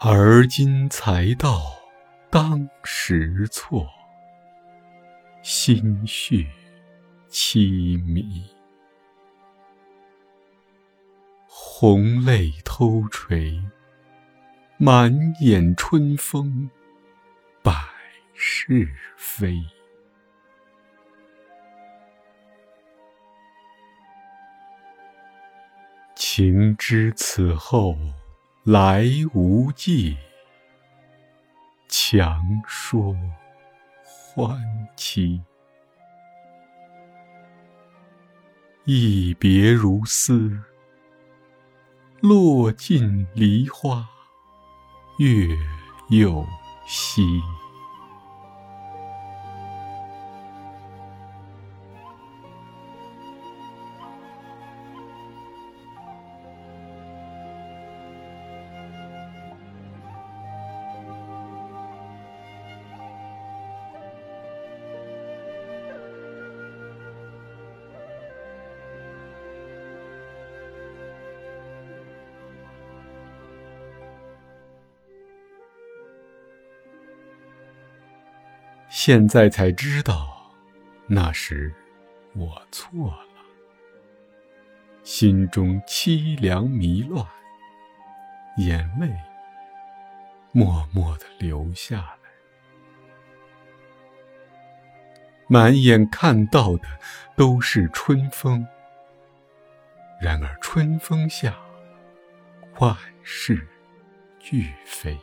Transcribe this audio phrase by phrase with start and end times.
[0.00, 1.60] 而今才道
[2.30, 3.84] 当时错，
[5.42, 6.46] 心绪
[7.28, 8.48] 凄迷。
[11.48, 13.60] 红泪偷垂，
[14.76, 16.70] 满眼春风
[17.60, 17.72] 百
[18.34, 19.60] 事非。
[26.14, 27.96] 情知此后
[28.70, 30.14] 来无迹，
[31.88, 33.16] 强说
[34.04, 34.60] 欢
[34.94, 35.40] 期。
[38.84, 40.62] 一别如斯，
[42.20, 44.06] 落尽梨花
[45.18, 45.48] 月
[46.10, 46.44] 又
[46.86, 47.22] 西。
[79.08, 80.52] 现在才知道，
[81.06, 81.74] 那时
[82.34, 83.42] 我错了，
[85.02, 87.26] 心中凄凉迷乱，
[88.58, 89.10] 眼泪
[90.52, 92.28] 默默的流下来，
[95.46, 96.86] 满眼看到的
[97.34, 98.68] 都是春风，
[100.20, 101.56] 然而春风下，
[102.78, 103.66] 万事
[104.38, 105.18] 俱非。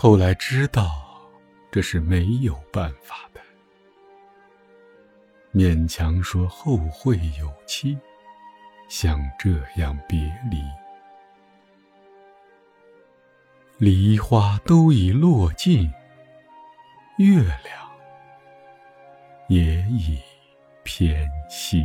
[0.00, 0.88] 后来知道，
[1.72, 3.40] 这是没有办法的，
[5.52, 7.98] 勉强说后会有期，
[8.88, 10.62] 想这样别离。
[13.78, 15.92] 梨花都已落尽，
[17.16, 17.90] 月亮
[19.48, 20.22] 也已
[20.84, 21.84] 偏西。